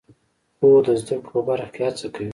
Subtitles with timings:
[0.57, 2.29] خور د زده کړو په برخه کې هڅه کوي.